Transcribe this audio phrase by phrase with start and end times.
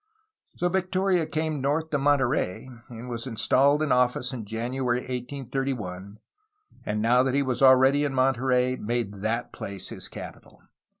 [0.55, 6.17] So Victoria came north to Monterey, was installed in office in January 1831,
[6.83, 10.63] and now that he was already in Monterey made that place his capital.